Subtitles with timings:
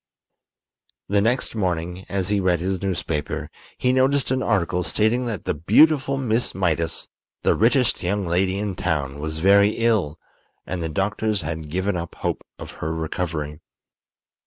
[1.09, 5.53] The next morning, as he read his newspaper, he noticed an article stating that the
[5.53, 7.07] beautiful Miss Mydas,
[7.43, 10.17] the richest young lady in town, was very ill,
[10.65, 13.59] and the doctors had given up hope of her recovery.